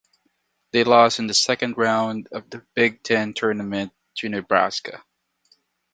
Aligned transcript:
They 0.71 0.83
lost 0.83 1.19
in 1.19 1.27
the 1.27 1.33
second 1.35 1.77
round 1.77 2.27
of 2.31 2.49
the 2.49 2.65
Big 2.73 3.03
Ten 3.03 3.35
Tournament 3.35 3.91
to 4.15 4.29
Nebraska. 4.29 5.03